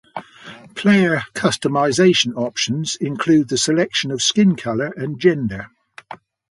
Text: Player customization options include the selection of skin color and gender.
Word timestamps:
Player 0.73 1.25
customization 1.35 2.33
options 2.35 2.95
include 2.95 3.49
the 3.49 3.57
selection 3.59 4.09
of 4.09 4.23
skin 4.23 4.55
color 4.55 4.91
and 4.97 5.19
gender. 5.19 5.67